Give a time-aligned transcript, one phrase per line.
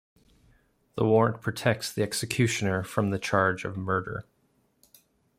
[0.95, 4.25] The warrant protects the executioner from the charge of murder.